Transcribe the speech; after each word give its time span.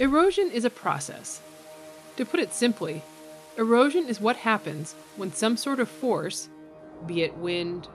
Erosion 0.00 0.50
is 0.50 0.64
a 0.64 0.70
process. 0.70 1.40
To 2.16 2.24
put 2.24 2.40
it 2.40 2.52
simply, 2.52 3.02
erosion 3.56 4.08
is 4.08 4.20
what 4.20 4.34
happens 4.34 4.94
when 5.16 5.32
some 5.32 5.56
sort 5.56 5.78
of 5.78 5.88
force, 5.88 6.48
be 7.06 7.22
it 7.22 7.36
wind, 7.36 7.86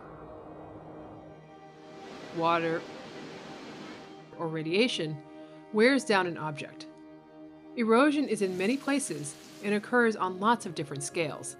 water, 2.38 2.82
or 4.38 4.48
radiation, 4.48 5.18
wears 5.74 6.06
down 6.06 6.26
an 6.26 6.38
object. 6.38 6.86
Erosion 7.76 8.30
is 8.30 8.42
in 8.42 8.58
many 8.58 8.78
places 8.78 9.36
and 9.62 9.74
occurs 9.74 10.16
on 10.16 10.40
lots 10.40 10.66
of 10.66 10.76
different 10.76 11.04
scales. 11.04 11.58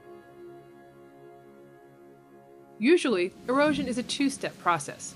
Usually, 2.78 3.34
erosion 3.50 3.88
is 3.88 3.98
a 3.98 4.04
two 4.04 4.30
step 4.30 4.58
process. 4.60 5.14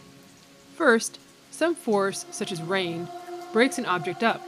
First, 0.76 1.18
some 1.50 1.76
force, 1.76 2.26
such 2.30 2.52
as 2.52 2.62
rain, 2.62 3.08
breaks 3.54 3.78
an 3.78 3.86
object 3.86 4.22
up, 4.22 4.42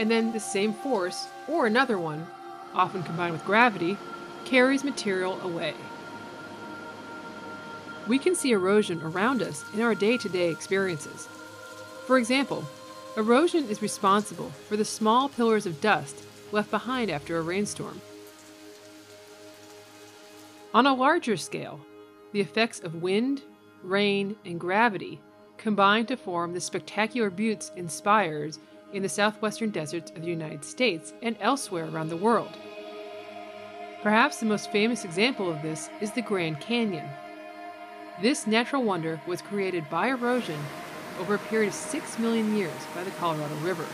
and 0.00 0.10
then 0.10 0.32
the 0.32 0.40
same 0.40 0.72
force, 0.72 1.28
or 1.46 1.66
another 1.66 1.98
one, 1.98 2.26
often 2.72 3.02
combined 3.02 3.34
with 3.34 3.44
gravity, 3.44 3.98
carries 4.46 4.82
material 4.82 5.38
away. 5.42 5.74
We 8.08 8.18
can 8.18 8.34
see 8.34 8.52
erosion 8.52 9.02
around 9.02 9.42
us 9.42 9.62
in 9.74 9.82
our 9.82 9.94
day 9.94 10.16
to 10.16 10.28
day 10.30 10.48
experiences. 10.48 11.28
For 12.06 12.16
example, 12.16 12.64
erosion 13.18 13.68
is 13.68 13.82
responsible 13.82 14.48
for 14.68 14.78
the 14.78 14.86
small 14.86 15.28
pillars 15.28 15.66
of 15.66 15.82
dust 15.82 16.16
left 16.50 16.70
behind 16.70 17.10
after 17.10 17.36
a 17.36 17.42
rainstorm. 17.42 18.00
On 20.72 20.86
a 20.86 20.94
larger 20.94 21.36
scale, 21.36 21.78
the 22.32 22.40
effects 22.40 22.80
of 22.80 23.02
wind, 23.02 23.42
rain, 23.82 24.34
and 24.46 24.58
gravity 24.58 25.20
combine 25.58 26.06
to 26.06 26.16
form 26.16 26.54
the 26.54 26.60
spectacular 26.60 27.28
buttes 27.28 27.70
and 27.76 27.92
spires 27.92 28.58
in 28.92 29.02
the 29.02 29.08
southwestern 29.08 29.70
deserts 29.70 30.10
of 30.10 30.22
the 30.22 30.28
United 30.28 30.64
States 30.64 31.12
and 31.22 31.36
elsewhere 31.40 31.88
around 31.88 32.08
the 32.08 32.16
world. 32.16 32.56
Perhaps 34.02 34.40
the 34.40 34.46
most 34.46 34.72
famous 34.72 35.04
example 35.04 35.50
of 35.50 35.60
this 35.62 35.90
is 36.00 36.10
the 36.12 36.22
Grand 36.22 36.60
Canyon. 36.60 37.08
This 38.22 38.46
natural 38.46 38.82
wonder 38.82 39.20
was 39.26 39.42
created 39.42 39.88
by 39.90 40.08
erosion 40.08 40.58
over 41.18 41.34
a 41.34 41.38
period 41.38 41.68
of 41.68 41.74
6 41.74 42.18
million 42.18 42.56
years 42.56 42.72
by 42.94 43.04
the 43.04 43.10
Colorado 43.12 43.54
River. 43.56 43.86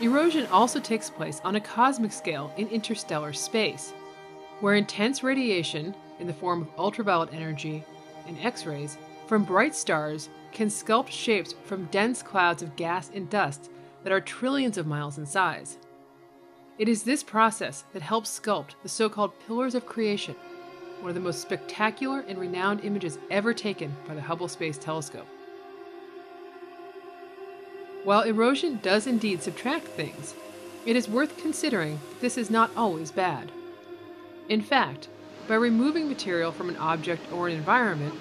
Erosion 0.00 0.46
also 0.46 0.80
takes 0.80 1.10
place 1.10 1.40
on 1.44 1.56
a 1.56 1.60
cosmic 1.60 2.10
scale 2.10 2.52
in 2.56 2.66
interstellar 2.68 3.32
space, 3.32 3.92
where 4.60 4.74
intense 4.74 5.22
radiation, 5.22 5.94
in 6.18 6.26
the 6.26 6.32
form 6.32 6.62
of 6.62 6.68
ultraviolet 6.78 7.32
energy 7.32 7.84
and 8.26 8.38
X 8.40 8.66
rays, 8.66 8.96
from 9.32 9.44
bright 9.44 9.74
stars 9.74 10.28
can 10.52 10.68
sculpt 10.68 11.08
shapes 11.08 11.54
from 11.64 11.86
dense 11.86 12.22
clouds 12.22 12.62
of 12.62 12.76
gas 12.76 13.10
and 13.14 13.30
dust 13.30 13.70
that 14.04 14.12
are 14.12 14.20
trillions 14.20 14.76
of 14.76 14.86
miles 14.86 15.16
in 15.16 15.24
size. 15.24 15.78
It 16.78 16.86
is 16.86 17.02
this 17.02 17.22
process 17.22 17.84
that 17.94 18.02
helps 18.02 18.38
sculpt 18.38 18.74
the 18.82 18.90
so 18.90 19.08
called 19.08 19.32
Pillars 19.46 19.74
of 19.74 19.86
Creation, 19.86 20.36
one 21.00 21.08
of 21.08 21.14
the 21.14 21.20
most 21.22 21.40
spectacular 21.40 22.22
and 22.28 22.38
renowned 22.38 22.84
images 22.84 23.18
ever 23.30 23.54
taken 23.54 23.96
by 24.06 24.14
the 24.14 24.20
Hubble 24.20 24.48
Space 24.48 24.76
Telescope. 24.76 25.28
While 28.04 28.24
erosion 28.24 28.80
does 28.82 29.06
indeed 29.06 29.42
subtract 29.42 29.86
things, 29.86 30.34
it 30.84 30.94
is 30.94 31.08
worth 31.08 31.38
considering 31.38 31.98
that 32.10 32.20
this 32.20 32.36
is 32.36 32.50
not 32.50 32.70
always 32.76 33.10
bad. 33.10 33.50
In 34.50 34.60
fact, 34.60 35.08
by 35.48 35.54
removing 35.54 36.06
material 36.06 36.52
from 36.52 36.68
an 36.68 36.76
object 36.76 37.32
or 37.32 37.48
an 37.48 37.54
environment, 37.54 38.12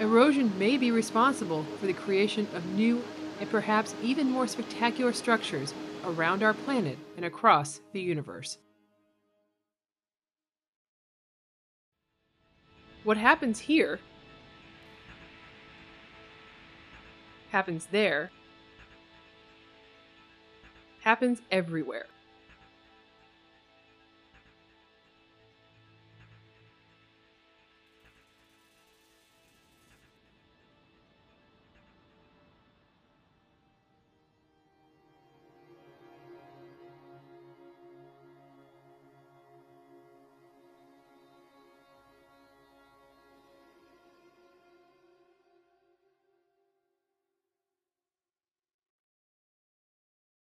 erosion 0.00 0.56
may 0.58 0.76
be 0.76 0.90
responsible 0.90 1.64
for 1.78 1.86
the 1.86 1.92
creation 1.92 2.46
of 2.54 2.64
new 2.66 3.02
and 3.40 3.50
perhaps 3.50 3.94
even 4.02 4.30
more 4.30 4.46
spectacular 4.46 5.12
structures 5.12 5.74
around 6.04 6.42
our 6.42 6.54
planet 6.54 6.98
and 7.16 7.24
across 7.24 7.80
the 7.92 8.00
universe. 8.00 8.58
What 13.04 13.16
happens 13.16 13.60
here 13.60 14.00
happens 17.50 17.86
there 17.92 18.30
happens 21.02 21.42
everywhere. 21.50 22.06